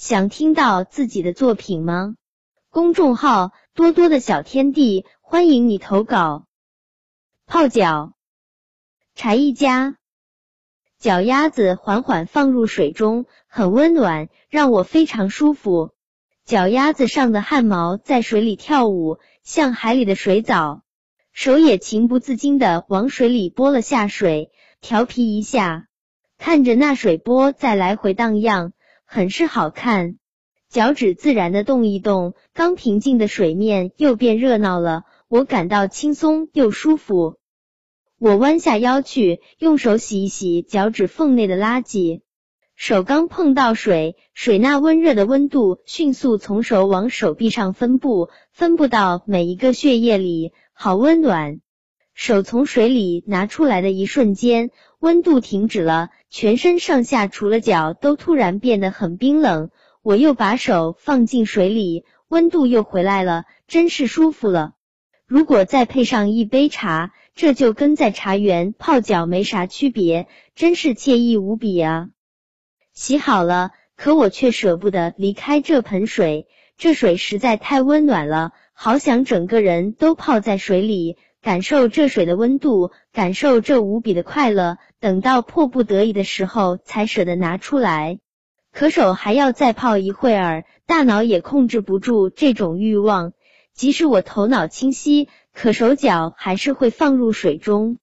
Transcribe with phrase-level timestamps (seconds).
[0.00, 2.14] 想听到自己的作品吗？
[2.70, 6.46] 公众号多多的小天地，欢迎你投稿。
[7.44, 8.14] 泡脚，
[9.14, 9.98] 柴一家，
[10.98, 15.90] 脚丫子缓缓放入水中，很温暖，让我非常舒服。
[16.46, 20.82] 脚丫子上的汗毛在水里跳舞，像海里的水藻。
[21.30, 25.88] 手也情不自禁的往水里拨了下水，调皮一下，
[26.38, 28.72] 看着那水波在来回荡漾，
[29.12, 30.18] 很是好看。
[30.68, 37.34] 脚趾自然的动一动，刚平静的水面又变热闹了，我感到轻松又舒服。
[38.20, 42.20] 我弯下腰去，用手洗一洗脚趾缝内的垃圾。
[42.76, 51.58] 手刚碰到水，水那温热的温度迅速从手往手臂上分布，分布到每一个血液里，好温暖。
[52.14, 59.70] 手从水里拿出来的一瞬间，温度停止了，全身上下除了脚都突然变得很冰冷。
[60.02, 64.72] 我又把手放进水里，温度又回来了，真是舒服了。
[65.26, 72.08] 如果再配上一杯茶，这就跟在茶园泡脚没啥区别，真是惬意无比啊！
[72.94, 76.46] 洗好了，可我却舍不得离开这盆水，
[76.78, 84.78] 这水实在太温暖了，好想整个人都泡在水里，感受这水的温度，感受这无比的快乐。
[85.00, 88.18] 等到迫不得已的时候，才舍得拿出来。
[88.70, 93.32] 可手还要再泡一会儿，大脑也控制不住这种欲望。
[93.72, 97.96] 即使我头脑清晰，可手脚还是会放入水中。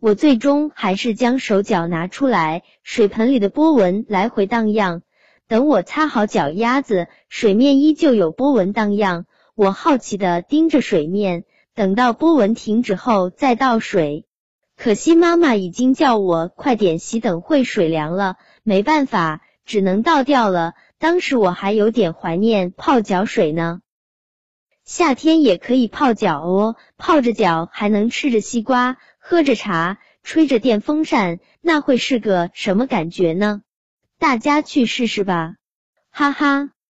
[0.00, 5.02] 我最终还是将手脚拿出来，水盆里的波纹来回荡漾。
[5.46, 9.26] 等我擦好脚丫子，水面依旧有波纹荡漾。
[9.54, 14.26] 我好奇的盯着水面，等到波纹停止后再倒水。
[14.82, 18.36] 可惜妈妈已经叫我快点洗，等会水凉了。
[18.62, 19.42] 没办法。
[19.66, 20.72] 只能倒掉了。
[20.98, 23.82] 当时我还有点怀念泡脚水呢。
[24.82, 33.60] 夏天也可以泡脚哦，泡着脚还能吃着西瓜，喝着茶，吹着电风扇，那会是个什么感觉呢？
[34.18, 35.56] 大家去试试吧，
[36.10, 36.70] 哈哈。